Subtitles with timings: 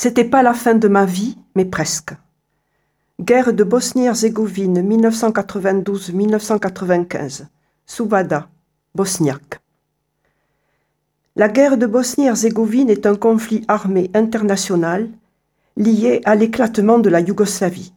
[0.00, 2.12] C'était pas la fin de ma vie, mais presque.
[3.20, 7.46] Guerre de Bosnie-Herzégovine 1992-1995.
[7.84, 8.48] Souvada,
[8.94, 9.60] Bosniaque.
[11.34, 15.08] La guerre de Bosnie-Herzégovine est un conflit armé international
[15.76, 17.92] lié à l'éclatement de la Yougoslavie.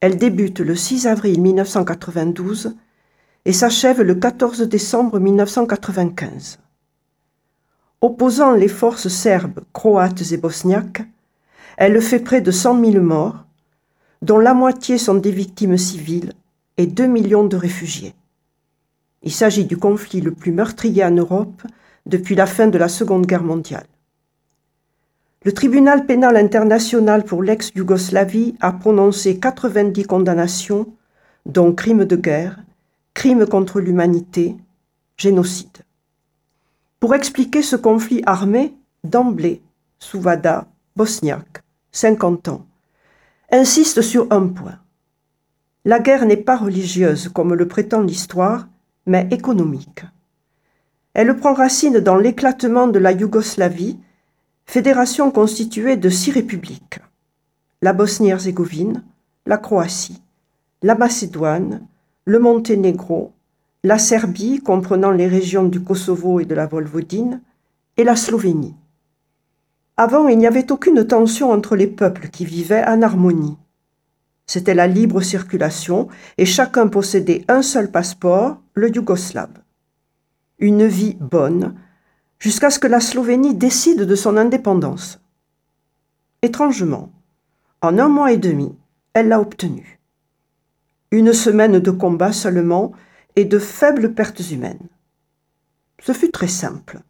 [0.00, 2.74] Elle débute le 6 avril 1992
[3.44, 6.58] et s'achève le 14 décembre 1995.
[8.00, 11.02] Opposant les forces serbes, croates et bosniaques,
[11.76, 13.44] elle fait près de 100 000 morts,
[14.22, 16.32] dont la moitié sont des victimes civiles
[16.76, 18.14] et 2 millions de réfugiés.
[19.24, 21.62] Il s'agit du conflit le plus meurtrier en Europe
[22.06, 23.86] depuis la fin de la Seconde Guerre mondiale.
[25.44, 30.86] Le tribunal pénal international pour l'ex-Yougoslavie a prononcé 90 condamnations,
[31.46, 32.60] dont crimes de guerre,
[33.14, 34.56] crimes contre l'humanité,
[35.16, 35.78] génocide.
[37.00, 39.62] Pour expliquer ce conflit armé, d'emblée,
[39.98, 40.66] Souvada,
[40.96, 42.66] bosniaque, 50 ans,
[43.50, 44.78] insiste sur un point.
[45.84, 48.68] La guerre n'est pas religieuse comme le prétend l'histoire,
[49.06, 50.04] mais économique.
[51.14, 53.98] Elle prend racine dans l'éclatement de la Yougoslavie
[54.66, 57.00] fédération constituée de six républiques
[57.80, 59.04] la Bosnie-Herzégovine,
[59.46, 60.20] la Croatie,
[60.82, 61.86] la Macédoine,
[62.24, 63.32] le Monténégro,
[63.84, 67.40] la Serbie comprenant les régions du Kosovo et de la Volvodine,
[67.96, 68.74] et la Slovénie.
[69.96, 73.56] Avant, il n'y avait aucune tension entre les peuples qui vivaient en harmonie.
[74.46, 79.58] C'était la libre circulation et chacun possédait un seul passeport, le yougoslave.
[80.58, 81.74] Une vie bonne,
[82.38, 85.20] jusqu'à ce que la Slovénie décide de son indépendance.
[86.42, 87.12] Étrangement,
[87.82, 88.74] en un mois et demi,
[89.12, 90.00] elle l'a obtenue.
[91.10, 92.92] Une semaine de combat seulement
[93.36, 94.88] et de faibles pertes humaines.
[96.00, 97.00] Ce fut très simple.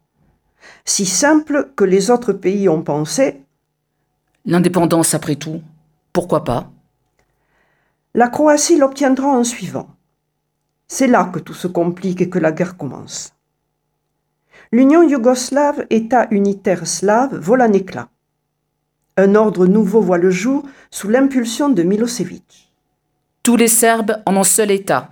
[0.85, 3.41] Si simple que les autres pays ont pensé
[4.45, 5.61] L'indépendance après tout,
[6.13, 6.71] pourquoi pas?
[8.13, 9.89] La Croatie l'obtiendra en suivant.
[10.87, 13.33] C'est là que tout se complique et que la guerre commence
[14.71, 18.09] l'Union yougoslave, État unitaire slave, vole en éclat.
[19.17, 22.71] Un ordre nouveau voit le jour sous l'impulsion de Milosevic.
[23.43, 25.09] Tous les Serbes en un seul État.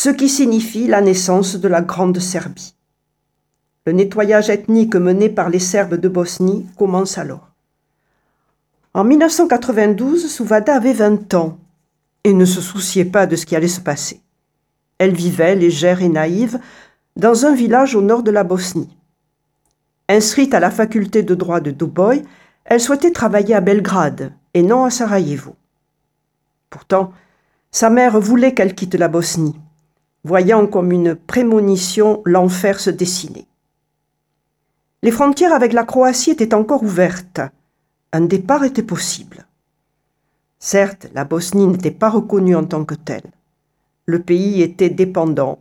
[0.00, 2.76] Ce qui signifie la naissance de la Grande Serbie.
[3.84, 7.48] Le nettoyage ethnique mené par les Serbes de Bosnie commence alors.
[8.94, 11.58] En 1992, Souvada avait 20 ans
[12.22, 14.20] et ne se souciait pas de ce qui allait se passer.
[14.98, 16.60] Elle vivait, légère et naïve,
[17.16, 18.96] dans un village au nord de la Bosnie.
[20.08, 22.22] Inscrite à la faculté de droit de Duboy,
[22.66, 25.56] elle souhaitait travailler à Belgrade et non à Sarajevo.
[26.70, 27.12] Pourtant,
[27.72, 29.56] sa mère voulait qu'elle quitte la Bosnie,
[30.28, 33.46] voyant comme une prémonition l'enfer se dessiner.
[35.02, 37.40] Les frontières avec la Croatie étaient encore ouvertes.
[38.12, 39.46] Un départ était possible.
[40.58, 43.30] Certes, la Bosnie n'était pas reconnue en tant que telle.
[44.04, 45.60] Le pays était dépendant,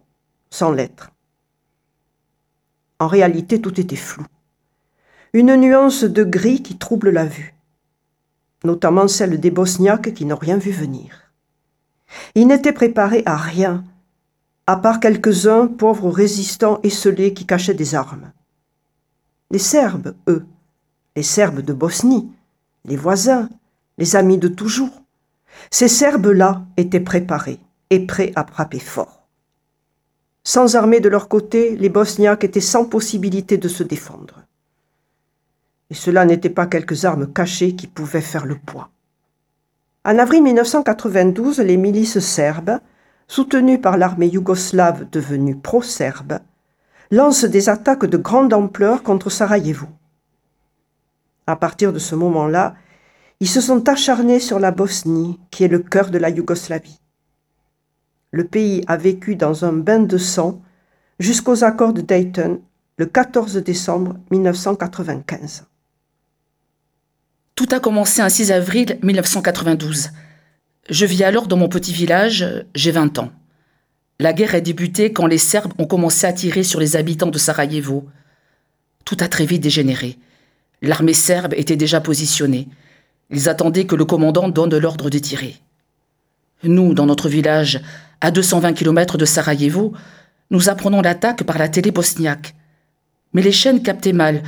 [0.50, 1.12] sans lettres.
[3.00, 4.26] En réalité, tout était flou.
[5.32, 7.54] Une nuance de gris qui trouble la vue,
[8.66, 11.32] notamment celle des Bosniaques qui n'ont rien vu venir.
[12.36, 13.86] Ils n'étaient préparés à rien,
[14.68, 18.32] à part quelques-uns pauvres résistants esselés qui cachaient des armes.
[19.50, 20.46] Les Serbes, eux,
[21.16, 22.30] les Serbes de Bosnie,
[22.84, 23.50] les voisins,
[23.98, 25.02] les amis de toujours,
[25.72, 29.24] ces Serbes-là étaient préparés et prêts à frapper fort.
[30.44, 34.44] Sans armée de leur côté, les Bosniaques étaient sans possibilité de se défendre.
[35.90, 38.90] Et cela n'était pas quelques armes cachées qui pouvaient faire le poids.
[40.04, 42.80] En avril 1992, les milices serbes,
[43.28, 46.40] soutenues par l'armée yougoslave devenue pro-serbe,
[47.12, 49.88] lancent des attaques de grande ampleur contre Sarajevo.
[51.46, 52.76] À partir de ce moment-là,
[53.40, 57.00] ils se sont acharnés sur la Bosnie, qui est le cœur de la Yougoslavie
[58.32, 60.62] le pays a vécu dans un bain de sang
[61.20, 62.62] jusqu'aux accords de Dayton
[62.98, 65.66] le 14 décembre 1995.
[67.56, 70.12] Tout a commencé un 6 avril 1992.
[70.90, 73.32] Je vis alors dans mon petit village, j'ai 20 ans.
[74.20, 77.38] La guerre est débutée quand les Serbes ont commencé à tirer sur les habitants de
[77.38, 78.08] Sarajevo.
[79.04, 80.18] Tout a très vite dégénéré.
[80.82, 82.70] L'armée serbe était déjà positionnée.
[83.30, 85.58] Ils attendaient que le commandant donne l'ordre de tirer.
[86.64, 87.82] Nous, dans notre village,
[88.22, 89.94] à 220 km de Sarajevo,
[90.52, 92.56] nous apprenons l'attaque par la télé bosniaque.
[93.34, 94.42] Mais les chaînes captaient mal.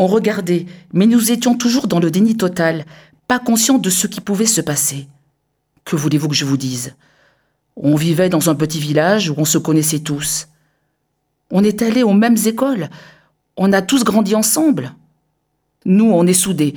[0.00, 2.84] On regardait, mais nous étions toujours dans le déni total,
[3.28, 5.06] pas conscients de ce qui pouvait se passer.
[5.84, 6.94] Que voulez-vous que je vous dise?
[7.76, 10.48] On vivait dans un petit village où on se connaissait tous.
[11.50, 12.88] On est allés aux mêmes écoles.
[13.56, 14.94] On a tous grandi ensemble.
[15.84, 16.74] Nous, on est soudés.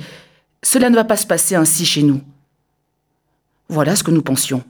[0.62, 2.20] Cela ne va pas se passer ainsi chez nous.
[3.68, 4.64] Voilà ce que nous pensions.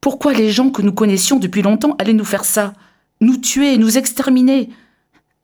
[0.00, 2.72] Pourquoi les gens que nous connaissions depuis longtemps allaient nous faire ça?
[3.20, 4.70] Nous tuer, nous exterminer?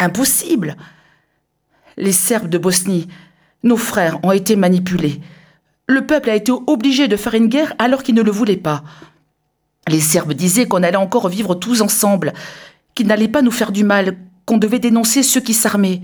[0.00, 0.76] Impossible
[1.96, 3.08] Les Serbes de Bosnie,
[3.62, 5.20] nos frères, ont été manipulés.
[5.88, 8.84] Le peuple a été obligé de faire une guerre alors qu'il ne le voulait pas.
[9.88, 12.34] Les Serbes disaient qu'on allait encore vivre tous ensemble,
[12.94, 16.02] qu'ils n'allaient pas nous faire du mal, qu'on devait dénoncer ceux qui s'armaient.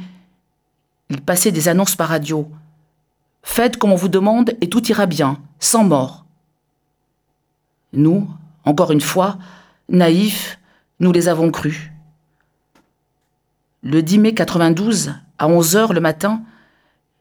[1.10, 2.48] Ils passaient des annonces par radio.
[3.42, 6.24] Faites comme on vous demande et tout ira bien, sans mort.
[7.92, 8.26] Nous,
[8.64, 9.36] encore une fois,
[9.90, 10.58] naïfs,
[10.98, 11.90] nous les avons crus.
[13.82, 16.42] Le 10 mai 92, à 11 heures le matin,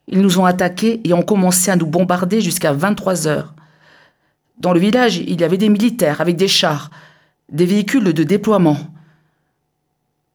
[0.08, 3.54] ils nous ont attaqués et ont commencé à nous bombarder jusqu'à 23 heures.
[4.58, 6.90] Dans le village, il y avait des militaires avec des chars,
[7.50, 8.78] des véhicules de déploiement.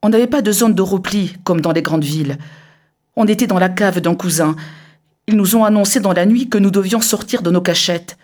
[0.02, 2.38] On n'avait pas de zone de repli comme dans les grandes villes.
[3.16, 4.56] On était dans la cave d'un cousin.
[5.28, 8.18] Ils nous ont annoncé dans la nuit que nous devions sortir de nos cachettes.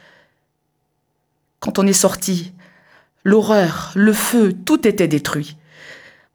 [1.59, 2.53] Quand on est sorti,
[3.23, 5.57] l'horreur, le feu, tout était détruit.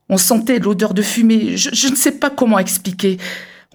[0.08, 3.18] On sentait l'odeur de fumée, je, je, ne sais pas comment expliquer.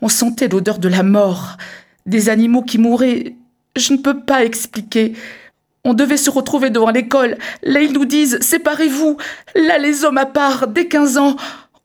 [0.01, 1.57] On sentait l'odeur de la mort,
[2.06, 3.36] des animaux qui mouraient.
[3.75, 5.13] Je ne peux pas expliquer.
[5.83, 7.38] On devait se retrouver devant l'école.
[7.63, 9.18] Là, ils nous disent Séparez-vous.
[9.56, 11.36] Là, les hommes à part, dès 15 ans.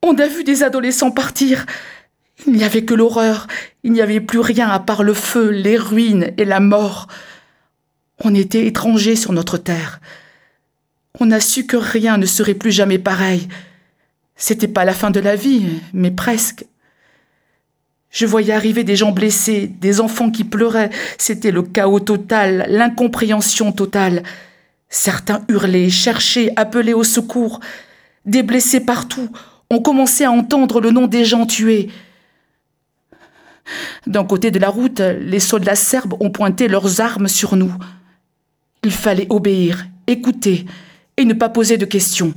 [0.03, 1.67] On a vu des adolescents partir.
[2.47, 3.47] Il n'y avait que l'horreur.
[3.85, 7.07] Il n'y avait plus rien à part le feu, les ruines et la mort.
[8.25, 10.01] On était étrangers sur notre terre.
[11.19, 13.49] On a su que rien ne serait plus jamais pareil.
[14.37, 16.65] C'était pas la fin de la vie, mais presque.
[18.11, 20.91] Je voyais arriver des gens blessés, des enfants qui pleuraient.
[21.17, 24.25] C'était le chaos total, l'incompréhension totale.
[24.89, 27.61] Certains hurlaient, cherchaient, appelaient au secours.
[28.27, 29.31] Des blessés partout.
[29.71, 31.89] On commençait à entendre le nom des gens tués.
[34.09, 37.73] D'un côté de la route, les soldats serbes ont pointé leurs armes sur nous.
[38.83, 40.67] Il fallait obéir, écouter
[41.17, 42.35] et ne pas poser de questions.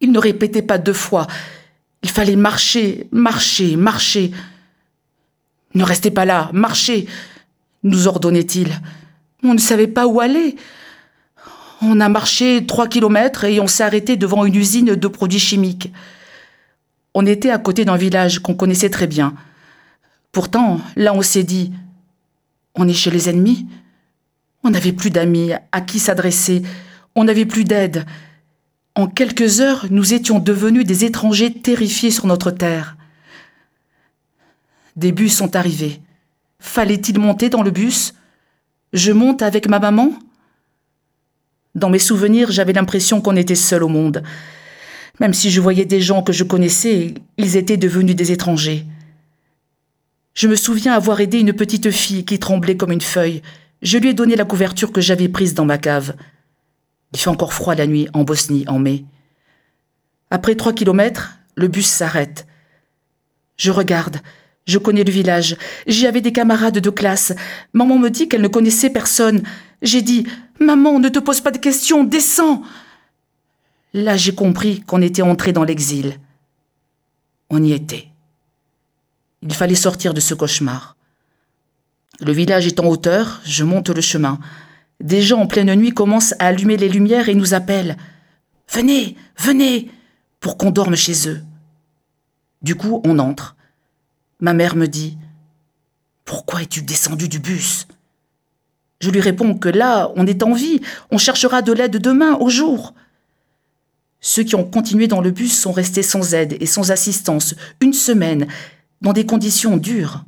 [0.00, 1.26] Ils ne répétaient pas deux fois.
[2.02, 4.32] Il fallait marcher, marcher, marcher.
[5.74, 7.06] Ne restez pas là, marchez,
[7.82, 8.68] nous ordonnait-il.
[9.42, 10.56] On ne savait pas où aller.
[11.82, 15.92] On a marché trois kilomètres et on s'est arrêté devant une usine de produits chimiques.
[17.14, 19.34] On était à côté d'un village qu'on connaissait très bien.
[20.32, 21.72] Pourtant, là on s'est dit
[22.74, 23.66] On est chez les ennemis
[24.62, 26.62] On n'avait plus d'amis à qui s'adresser,
[27.14, 28.04] on n'avait plus d'aide.
[28.94, 32.96] En quelques heures, nous étions devenus des étrangers terrifiés sur notre terre.
[34.96, 36.00] Des bus sont arrivés.
[36.58, 38.14] Fallait-il monter dans le bus?
[38.92, 40.12] Je monte avec ma maman?
[41.74, 44.22] Dans mes souvenirs, j'avais l'impression qu'on était seul au monde.
[45.20, 48.86] Même si je voyais des gens que je connaissais, ils étaient devenus des étrangers.
[50.34, 53.42] Je me souviens avoir aidé une petite fille qui tremblait comme une feuille.
[53.82, 56.14] Je lui ai donné la couverture que j'avais prise dans ma cave.
[57.12, 59.04] Il fait encore froid la nuit en Bosnie en mai.
[60.30, 62.46] Après trois kilomètres, le bus s'arrête.
[63.56, 64.18] Je regarde.
[64.70, 65.56] Je connais le village.
[65.88, 67.32] J'y avais des camarades de classe.
[67.72, 69.42] Maman me dit qu'elle ne connaissait personne.
[69.82, 70.28] J'ai dit
[70.60, 72.62] Maman, ne te pose pas de questions, descends.
[73.92, 76.20] Là, j'ai compris qu'on était entré dans l'exil.
[77.50, 78.06] On y était.
[79.42, 80.96] Il fallait sortir de ce cauchemar.
[82.20, 84.38] Le village est en hauteur, je monte le chemin.
[85.00, 87.96] Des gens en pleine nuit commencent à allumer les lumières et nous appellent.
[88.72, 89.90] Venez, venez,
[90.38, 91.40] pour qu'on dorme chez eux.
[92.62, 93.56] Du coup, on entre.
[94.40, 95.18] Ma mère me dit
[96.24, 97.86] Pourquoi es-tu descendu du bus?
[99.00, 100.80] Je lui réponds que là, on est en vie,
[101.10, 102.94] on cherchera de l'aide demain, au jour.
[104.20, 107.94] Ceux qui ont continué dans le bus sont restés sans aide et sans assistance une
[107.94, 108.46] semaine,
[109.00, 110.24] dans des conditions dures.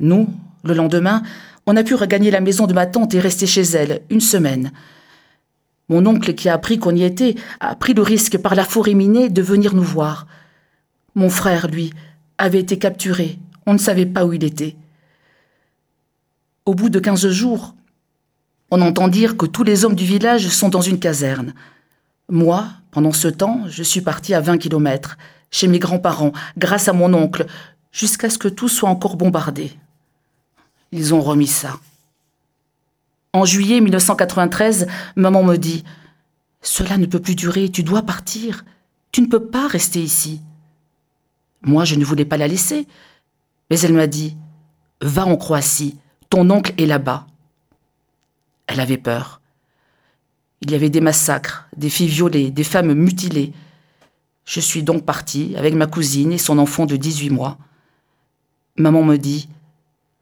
[0.00, 0.28] Nous,
[0.64, 1.22] le lendemain,
[1.66, 4.72] on a pu regagner la maison de ma tante et rester chez elle une semaine.
[5.88, 8.94] Mon oncle, qui a appris qu'on y était, a pris le risque par la forêt
[8.94, 10.26] minée de venir nous voir.
[11.14, 11.92] Mon frère, lui,
[12.38, 13.38] avait été capturé.
[13.66, 14.76] On ne savait pas où il était.
[16.64, 17.74] Au bout de quinze jours,
[18.70, 21.54] on entend dire que tous les hommes du village sont dans une caserne.
[22.28, 25.16] Moi, pendant ce temps, je suis parti à 20 kilomètres,
[25.50, 27.46] chez mes grands-parents, grâce à mon oncle,
[27.92, 29.72] jusqu'à ce que tout soit encore bombardé.
[30.92, 31.78] Ils ont remis ça.
[33.32, 35.84] En juillet 1993, maman me dit
[36.60, 38.64] Cela ne peut plus durer, tu dois partir.
[39.12, 40.40] Tu ne peux pas rester ici.
[41.62, 42.86] Moi, je ne voulais pas la laisser.
[43.70, 44.36] Mais elle m'a dit
[45.00, 45.96] Va en Croatie,
[46.30, 47.26] ton oncle est là-bas.
[48.66, 49.40] Elle avait peur.
[50.60, 53.52] Il y avait des massacres, des filles violées, des femmes mutilées.
[54.44, 57.58] Je suis donc partie avec ma cousine et son enfant de 18 mois.
[58.76, 59.48] Maman me dit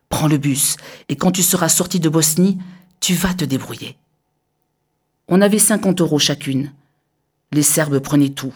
[0.09, 0.77] Prends le bus,
[1.09, 2.59] et quand tu seras sortie de Bosnie,
[3.01, 3.97] tu vas te débrouiller.
[5.29, 6.73] On avait 50 euros chacune.
[7.53, 8.55] Les Serbes prenaient tout.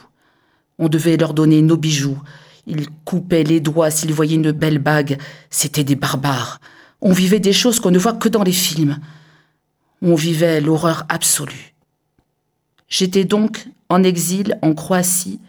[0.79, 2.19] On devait leur donner nos bijoux.
[2.67, 5.19] Ils coupaient les doigts s'ils voyaient une belle bague.
[5.51, 6.61] C'étaient des barbares.
[7.01, 8.99] On vivait des choses qu'on ne voit que dans les films.
[10.03, 11.75] On vivait l'horreur absolue.
[12.89, 15.41] J'étais donc en exil en Croatie,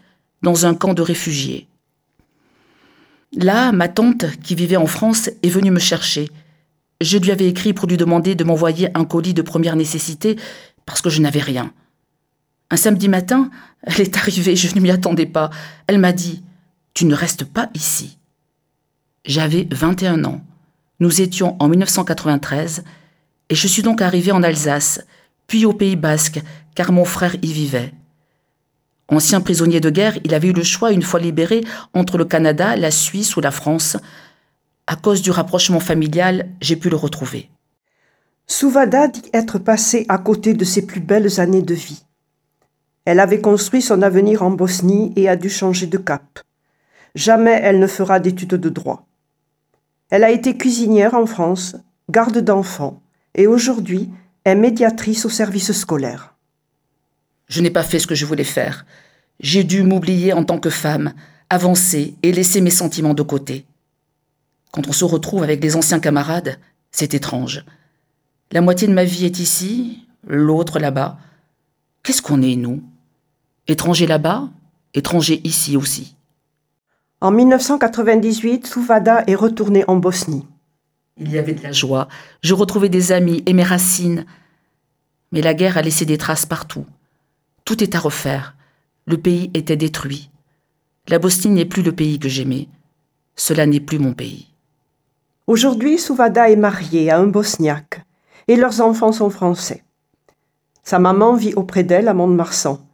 [0.42, 1.68] dans un camp de réfugiés.
[3.34, 6.28] Là, ma tante, qui vivait en France, est venue me chercher.
[7.00, 10.36] Je lui avais écrit pour lui demander de m'envoyer un colis de première nécessité,
[10.86, 11.72] parce que je n'avais rien.
[12.70, 13.50] Un samedi matin,
[13.82, 15.50] elle est arrivée, je ne m'y attendais pas.
[15.86, 16.42] Elle m'a dit
[16.94, 18.18] Tu ne restes pas ici.
[19.24, 20.42] J'avais 21 ans.
[21.00, 22.84] Nous étions en 1993
[23.48, 25.04] et je suis donc arrivée en Alsace,
[25.46, 26.40] puis au Pays basque,
[26.74, 27.92] car mon frère y vivait.
[29.08, 32.76] Ancien prisonnier de guerre, il avait eu le choix, une fois libéré, entre le Canada,
[32.76, 33.96] la Suisse ou la France.
[34.86, 37.50] À cause du rapprochement familial, j'ai pu le retrouver.
[38.46, 42.04] Souvada dit être passée à côté de ses plus belles années de vie.
[43.04, 46.40] Elle avait construit son avenir en Bosnie et a dû changer de cap.
[47.14, 49.06] Jamais elle ne fera d'études de droit.
[50.10, 51.76] Elle a été cuisinière en France,
[52.10, 53.02] garde d'enfants,
[53.34, 54.10] et aujourd'hui
[54.44, 56.34] est médiatrice au service scolaire.
[57.48, 58.86] Je n'ai pas fait ce que je voulais faire.
[59.40, 61.12] J'ai dû m'oublier en tant que femme,
[61.50, 63.66] avancer et laisser mes sentiments de côté.
[64.70, 66.58] Quand on se retrouve avec des anciens camarades,
[66.92, 67.64] c'est étrange.
[68.52, 71.18] La moitié de ma vie est ici, l'autre là-bas.
[72.02, 72.82] Qu'est-ce qu'on est, nous?
[73.68, 74.48] Étrangers là-bas,
[74.94, 76.16] étrangers ici aussi.
[77.22, 80.44] En 1998, Souvada est retournée en Bosnie.
[81.18, 82.08] Il y avait de la joie,
[82.40, 84.26] je retrouvais des amis et mes racines.
[85.30, 86.84] Mais la guerre a laissé des traces partout.
[87.64, 88.56] Tout est à refaire.
[89.06, 90.30] Le pays était détruit.
[91.06, 92.66] La Bosnie n'est plus le pays que j'aimais.
[93.36, 94.48] Cela n'est plus mon pays.
[95.46, 98.04] Aujourd'hui, Souvada est mariée à un Bosniaque
[98.48, 99.84] et leurs enfants sont français.
[100.82, 102.84] Sa maman vit auprès d'elle à Mont-de-Marsan.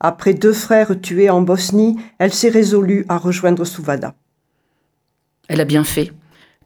[0.00, 4.14] Après deux frères tués en Bosnie, elle s'est résolue à rejoindre Souvada.
[5.48, 6.12] Elle a bien fait.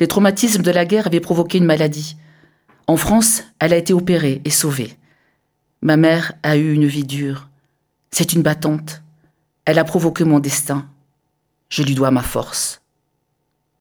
[0.01, 2.17] Les traumatismes de la guerre avaient provoqué une maladie.
[2.87, 4.97] En France, elle a été opérée et sauvée.
[5.83, 7.49] Ma mère a eu une vie dure.
[8.11, 9.03] C'est une battante.
[9.65, 10.89] Elle a provoqué mon destin.
[11.69, 12.80] Je lui dois ma force.